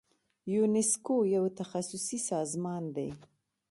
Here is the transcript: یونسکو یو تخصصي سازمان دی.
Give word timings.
یونسکو 0.53 1.15
یو 1.35 1.45
تخصصي 1.59 2.19
سازمان 2.31 2.83
دی. 2.95 3.09